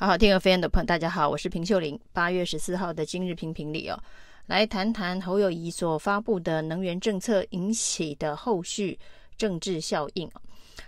[0.00, 2.00] 好好听和飞燕的朋友，大家好，我是平秀玲。
[2.14, 4.02] 八月十四号的今日评评理哦，
[4.46, 8.98] 来谈谈侯友宜所发布的能源政策引起的后续
[9.36, 10.26] 政治效应。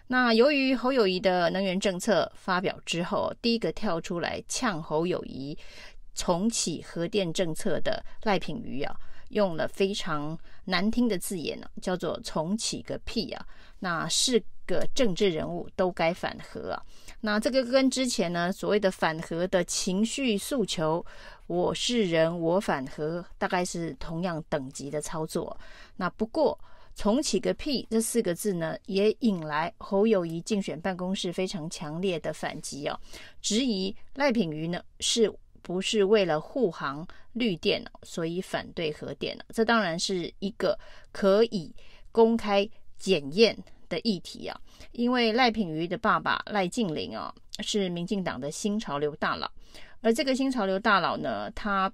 [0.07, 5.59] 那由于侯友宜的能源政策发表之后，第一个跳出来呛侯友宜
[6.15, 8.97] 重启核电政策的赖品瑜啊，
[9.33, 13.45] 用了非常难听的字眼呢，叫做“重启个屁啊”。
[13.81, 16.83] 那是个政治人物都该反核啊。
[17.21, 21.05] 那这个跟之前呢所谓的反核的情绪诉求，
[21.49, 25.59] 我是人我反核，大概是同样等级的操作。
[25.97, 26.57] 那不过
[26.95, 32.97] 重启个屁这四个字呢，也引来侯友谊竞选办公室非常强烈的反击哦，
[33.41, 35.29] 质疑赖品妤呢是
[35.63, 39.39] 不是为了护航绿电所以反对核电？
[39.51, 40.79] 这当然是一个
[41.13, 41.75] 可以
[42.11, 43.57] 公开检验
[43.89, 44.61] 的议题啊，
[44.93, 49.51] 因为赖品妤的爸爸赖净麟啊是民进党的新潮流大佬，
[50.01, 51.93] 而这个新潮流大佬呢，他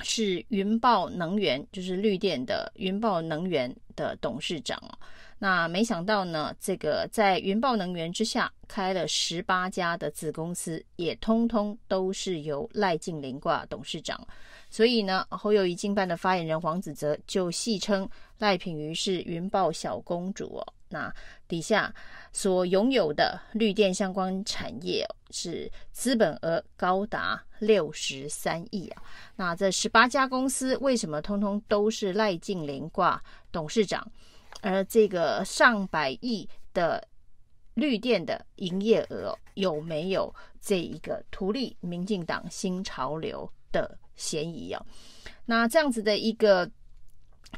[0.00, 4.98] 是云豹能源，就是绿电的云豹能源的董事长啊。
[5.38, 14.20] 那没想到呢，这个在云豹能源之下开了十八家的子公司，也通通都是由赖净麟挂董事长。
[14.68, 20.74] 所以呢，侯友宜竞办的发言人黄子哲就戏称赖品瑜是云豹小公主哦。
[20.90, 21.12] 那
[21.46, 21.94] 底下
[22.32, 29.02] 所拥有的绿电相关产业是资本额高达六十三亿啊。
[29.36, 33.22] 那这十八家公司为什么通通都是赖净麟挂
[33.52, 34.06] 董事长？
[34.60, 37.06] 而这个上百亿的
[37.74, 44.84] 绿电的营业额有没有这一个图利民进党新潮流的嫌疑啊？
[45.46, 46.68] 那这样子的一个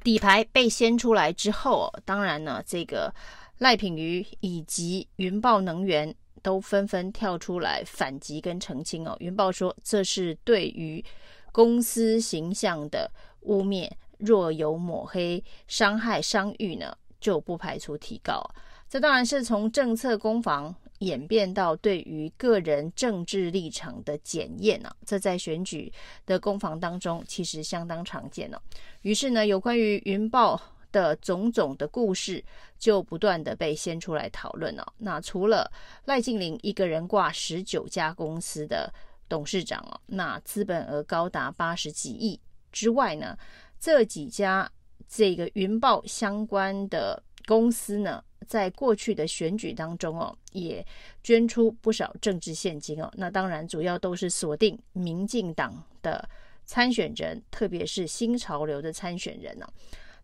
[0.04, 3.12] 底牌被掀出来之后，当然呢，这个
[3.58, 9.16] 赖品妤以及云豹能源都纷纷跳出来反击跟澄清哦。
[9.20, 11.02] 云豹说这是对于
[11.50, 13.90] 公司形象的污蔑。
[14.20, 18.48] 若有抹黑、伤害伤誉呢，就不排除提告。
[18.88, 24.92] 这当然是从政策攻防演变到对于个人政治立场的检验啊。
[25.06, 25.92] 这在选举
[26.26, 28.60] 的攻防当中其实相当常见了。
[29.02, 32.44] 于是呢，有关于云豹的种种的故事
[32.80, 34.92] 就不断的被掀出来讨论了。
[34.98, 35.70] 那除了
[36.06, 38.92] 赖静玲一个人挂十九家公司的
[39.28, 42.40] 董事长哦，那资本额高达八十几亿
[42.72, 43.38] 之外呢？
[43.80, 44.70] 这几家
[45.08, 50.86] 这个云豹相关的公司呢，在过去的选举当中哦，也
[51.24, 53.10] 捐出不少政治现金哦。
[53.16, 56.28] 那当然，主要都是锁定民进党的
[56.66, 59.66] 参选人，特别是新潮流的参选人呢。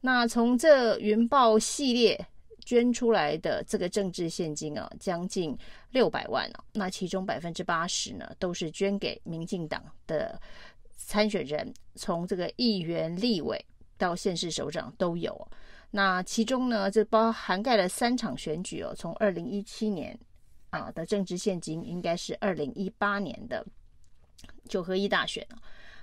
[0.03, 2.25] 那从这云豹系列
[2.65, 5.57] 捐出来的这个政治现金啊，将近
[5.91, 6.65] 六百万哦。
[6.75, 10.39] 那其中百分之八十呢，都是捐给民进党的。
[10.97, 13.65] 参选人从这个议员、立委
[13.97, 15.49] 到县市首长都有。
[15.91, 18.93] 那其中呢，这包涵盖了三场选举哦。
[18.95, 20.19] 从二零一七年
[20.71, 23.65] 啊的政治献金，应该是二零一八年的
[24.69, 25.47] 九合一大选。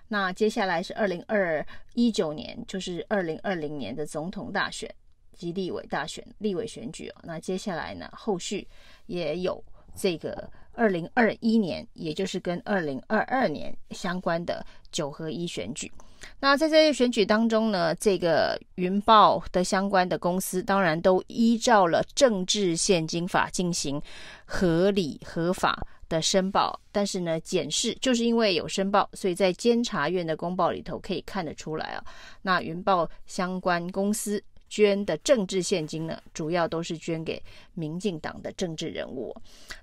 [0.08, 4.90] 那接下来是二零二一九年，就是二零二零年的总统大选
[5.34, 7.16] 及立委大选、立委选举哦。
[7.24, 8.68] 那接下来呢，后续
[9.08, 9.64] 也有
[9.96, 10.50] 这个。
[10.74, 15.92] 二零二一年，也就是跟二零二二年相关的九合一选举。
[16.40, 24.02] 那在这些选举当中呢，这个云豹的相关的公司，当然都依照了政治现金法进行
[24.46, 26.80] 合理合法的申报。
[26.92, 32.04] 但是呢，检视就是因为有申报，所以在监察院的公报里头可以看得出来啊。
[32.42, 34.42] 那云豹相关公司。
[34.74, 37.40] 捐的政治现金呢，主要都是捐给
[37.76, 39.36] 民进党的政治人物。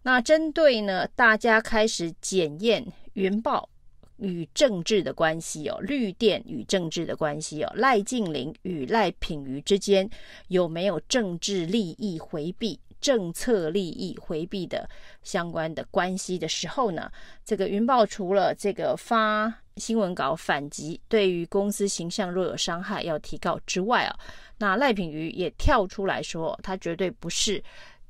[0.02, 3.68] 那针对呢，大家开始检验云豹
[4.16, 10.10] 与政治的关系哦，绿电与政治的关系哦，赖净麟与赖品妤之间
[10.48, 14.90] 有没有政治利益回避、政策利益回避的
[15.22, 17.08] 相关的关系的时候呢，
[17.44, 24.14] 这个云豹除了这个发新闻稿反击，对于公司形象若有伤害要提告之外啊。
[24.58, 27.60] 那赖品妤也跳出来说，她绝对不是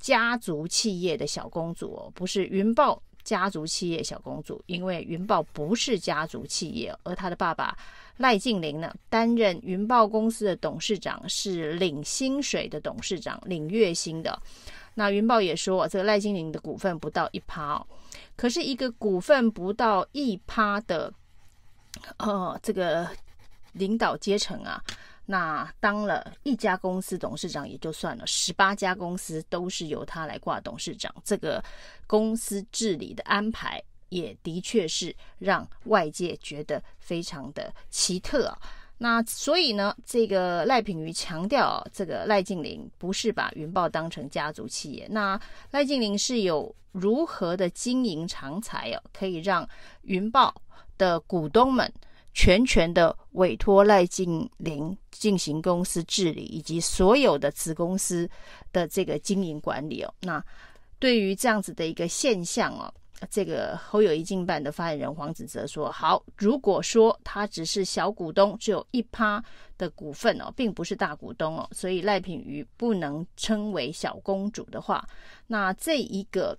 [0.01, 7.77] 家族企业的小公主哦，不是云豹家族企业小公主，因为云豹不是家族企业，而她的爸爸
[8.17, 14.37] 赖静玲呢，担任云豹公司的董事长，是领薪水的董事长，领月薪的。
[14.95, 17.87] 那云豹也说，这个赖净麟的股份不到一趴哦，
[18.35, 21.13] 可是一个股份不到一趴的，
[22.19, 23.09] 呃，这个
[23.73, 24.83] 领导阶层啊。
[25.27, 31.63] 那当了一家公司董事长也就算了，十八家公司都是由他来挂董事长，这个
[32.07, 38.59] 公司治理的安排也的确是让外界觉得非常的奇特啊。
[38.99, 45.07] 那所以呢，这个赖品妤强调，这个赖静玲不是把云豹当成家族企业。
[45.09, 45.41] 那
[45.71, 49.69] 赖静玲是有如何的经营长才哦，可以让
[50.03, 50.53] 云豹
[51.01, 51.91] 的股东们
[52.35, 58.29] 全权的委托赖静玲进行公司治理，以及所有的子公司
[58.71, 60.15] 的这个经营管理哦。
[60.21, 60.45] 那
[60.99, 62.93] 对于这样子的一个现象哦。
[63.31, 69.45] 这个侯友宜竞办的发言人黄子哲说：“好，如果说他只是小股东，只有一趴
[69.77, 75.07] 的股份哦，并不是大股东哦，所以赖品妤不能称为小公主的话，
[75.47, 76.57] 那这一个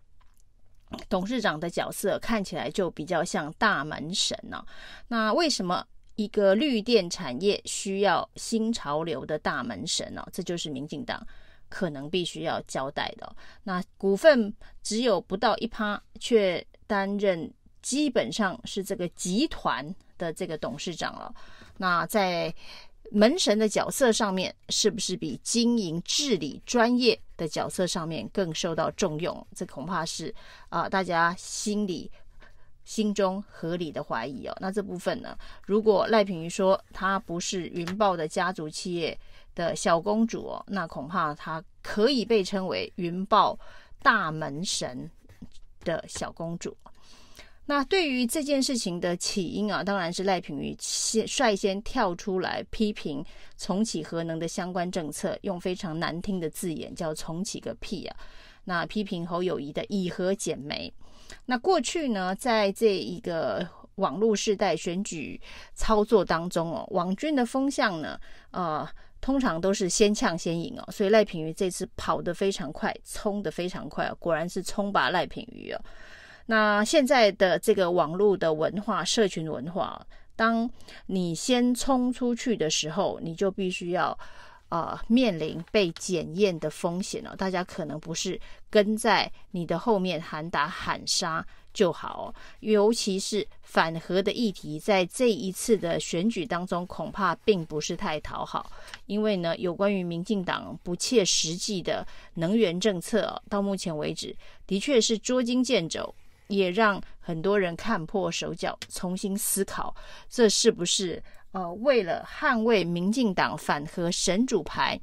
[1.10, 4.66] 董事长的角色看起来就比较像大门神哦。
[5.08, 5.86] 那为什么
[6.16, 10.28] 一个绿电产业需要新潮流的大门神呢？
[10.32, 11.26] 这就是民进党。”
[11.72, 13.34] 可能必须要交代的，
[13.64, 14.54] 那股份
[14.84, 17.50] 只有不到一趴，却担任
[17.82, 21.34] 基本上是这个集团的这个董事长了。
[21.78, 22.54] 那在
[23.12, 29.46] 门神的角色上面，是不是比经营治理专业的角色上面更受到重用？
[29.56, 30.34] 这恐怕是
[30.70, 32.10] 啊、大家心里
[32.84, 34.58] 心中合理的怀疑哦。
[34.60, 39.18] 那这部分呢，如果赖品妤说她不是云豹的家族企业。
[39.54, 43.60] 的小公主哦，那恐怕她可以被称为云豹
[44.02, 45.12] 大门神
[45.84, 46.74] 的小公主。
[47.72, 53.24] 那对于这件事情的起因啊，当然是赖品妤先率先跳出来批评
[53.58, 58.18] 重启核能的相关政策，用非常难听的字眼叫“重启个屁啊”。
[58.66, 60.94] 那批评侯友宜的以核减煤。
[61.46, 63.66] 那过去呢，在这一个
[63.96, 65.40] 网络世代选举
[65.74, 68.20] 操作当中哦，网军的风向呢，
[68.52, 68.86] 呃。
[69.22, 75.80] 通常都是先呛先赢哦，所以赖品妤这次跑得非常快，冲得非常快哦，果然是冲吧赖品妤哦。
[76.52, 80.06] 那现在的这个网络的文化、社群文化，
[80.36, 80.70] 当
[81.06, 84.18] 你先冲出去的时候，你就必须要。
[84.72, 88.40] 呃，面临被检验的风险哦，大家可能不是
[88.70, 98.72] 跟在你的后面喊打喊杀就好，尤其是反核的议题，在这一次的选举当中，恐怕并不是太讨好，
[99.08, 104.34] 因为呢，有关于民进党不切实际的能源政策，到目前为止
[104.66, 106.16] 的确是捉襟见肘，
[106.52, 109.96] 也让很多人看破手脚，重新思考
[110.30, 111.22] 这是不是。
[111.54, 114.98] 呃，为了捍卫民进党反核神主牌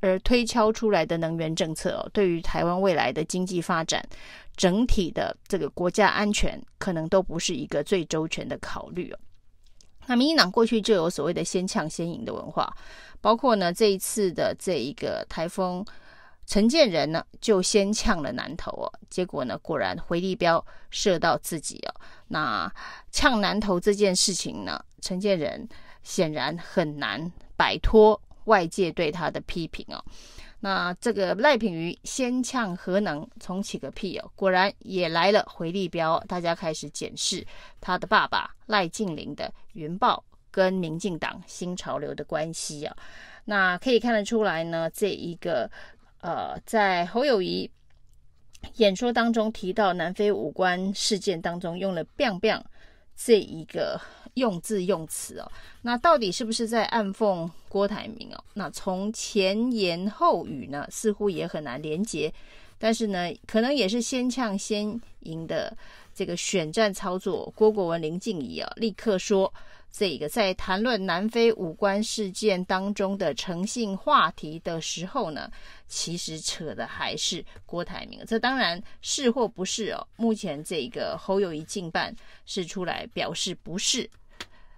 [0.00, 4.02] 而推敲出来的能源政策哦，对于台湾未来的经济发展、
[4.56, 9.18] 整体的这个国家安全，可能都不是一个最周全的考虑哦。
[10.06, 12.74] 那民进党过去就有所谓的先呛先赢的文化，
[13.20, 15.84] 包括呢这一次的这一个台风
[16.46, 21.94] 陈建仁呢就先呛了南投哦，结果呢果然回力标射到自己哦。
[22.28, 22.70] 那
[23.10, 25.66] 呛南投这件事情呢，陈建仁
[26.02, 30.04] 显然很难摆脱外界对他的批评哦。
[30.60, 37.44] 那这个赖品妤先呛核能重启个屁哦，果然也来了回力标，大家开始检视
[37.80, 42.96] 他的爸爸赖净霖的云豹跟民进党新潮流的关系啊。
[43.46, 45.68] 那可以看得出来呢，这一个
[46.22, 47.70] 呃，在侯友谊。
[48.76, 52.62] 演说当中提到南非五官事件当中用了 “biang biang”
[53.16, 54.00] 这一个
[54.34, 55.50] 用字用词哦，
[55.82, 58.44] 那到底是不是在暗讽郭台铭哦？
[58.54, 62.32] 那从前言后语呢，似乎也很难连结，
[62.78, 65.76] 但是呢，可能也是先呛先赢的
[66.14, 67.52] 这个选战操作。
[67.56, 69.52] 郭国文、林静怡啊，立刻说。
[69.94, 75.50] 这个在谈论南非五关事件当中的诚信话题的时候呢，
[75.86, 78.18] 其实扯的还是郭台铭。
[78.26, 80.08] 这当然是或不是哦。
[80.16, 82.16] 目前这个侯友宜竞办
[82.46, 84.08] 是出来表示不是，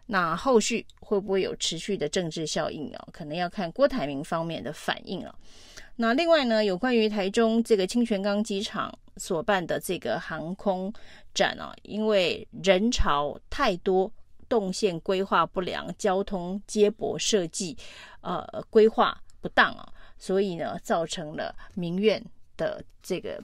[0.05, 3.09] 那后续会不会有持续的政治效应哦？
[3.12, 5.33] 可能要看郭台铭方面的反应了。
[5.95, 10.92] 那另外呢，有关于台中这个清泉岗机场所办的这个航空
[11.33, 14.12] 展啊，因为人潮太多。
[14.47, 17.76] 动线规划不良，交通接驳设计
[18.21, 22.23] 呃规划不当啊，所以呢，造成了民怨
[22.56, 23.42] 的这个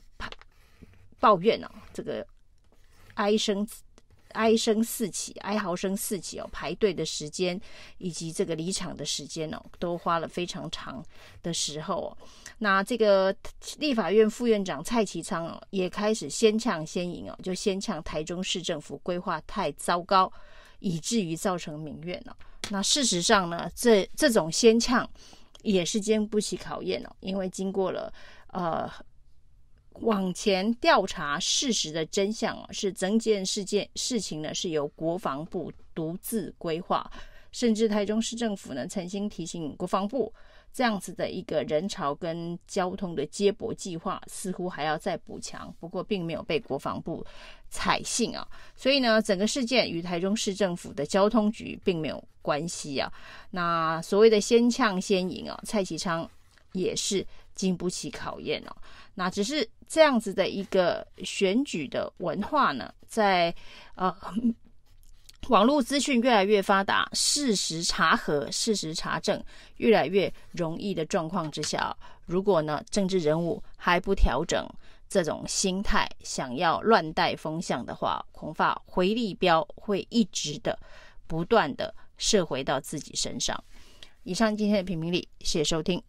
[1.19, 2.25] 抱怨啊，这个
[3.15, 3.67] 哀声
[4.33, 7.61] 哀声四起，哀嚎声四起哦，排队的时间
[7.99, 11.05] 以及这个离场的时间哦，都花了非常长
[11.43, 12.17] 的时候哦。
[12.59, 13.35] 那这个
[13.79, 20.33] 立法院副院长蔡其昌哦，也开始先呛先赢哦，就先呛台中市政府规划太糟糕。
[20.83, 22.33] 以至于造成民怨哦。
[22.71, 25.07] 那事实上呢，这这种先呛
[25.61, 28.11] 也是经不起考验哦，因为经过了
[28.47, 28.91] 呃
[29.95, 37.11] 往前调查事实的真相啊，是整件事件事情呢是由国防部独自规划，
[37.53, 40.33] 甚至台中市政府呢曾经提醒国防部，
[40.73, 47.25] 这样子的一个人潮跟交通的接驳计划似乎还要再补强，不过并没有被国防部
[47.69, 53.13] 采信啊，所以呢，整个事件与台中市政府的交通局并没有关系啊。
[53.51, 56.29] 那所谓的先呛先赢啊，蔡其昌
[56.73, 58.75] 也是经不起考验哦。
[59.21, 63.55] 那只是这样子的一个选举的文化呢，在
[63.95, 64.17] 呃
[65.49, 69.45] 网络资讯越来越发达，事实查核、事实查证
[69.77, 74.67] 越来越容易的状况之下，如果呢政治人物还不调整
[75.07, 80.79] 这种心态，想要乱带风向的话，恐怕回力标会一直的
[81.27, 83.63] 不断的射回到自己身上。
[84.23, 86.03] 以上今天的评评理，谢谢收听。